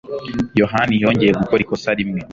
Yohani 0.61 0.95
yongeye 1.03 1.31
gukora 1.41 1.61
ikosa 1.63 1.89
rimwe. 1.99 2.19